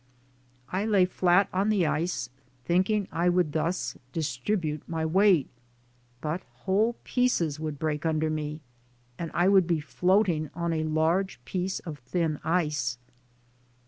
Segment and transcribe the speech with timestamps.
[0.71, 2.31] I lay flat on the ice,
[2.65, 5.47] thinking I could thus distribute my weight,
[6.21, 8.61] but whole pieces would break under me
[9.19, 12.97] and I would be floating on a large piece of thin ice.